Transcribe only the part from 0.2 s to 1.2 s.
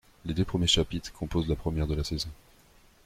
Les deux premiers chapitres